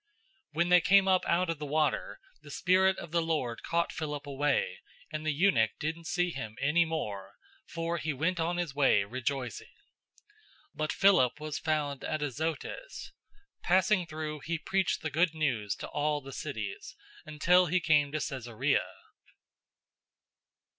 [0.55, 3.91] 008:039 When they came up out of the water, the Spirit of the Lord caught
[3.91, 4.79] Philip away,
[5.11, 7.35] and the eunuch didn't see him any more,
[7.67, 9.69] for he went on his way rejoicing.
[10.71, 13.11] 008:040 But Philip was found at Azotus.
[13.61, 18.19] Passing through, he preached the Good News to all the cities, until he came to
[18.19, 18.87] Caesarea.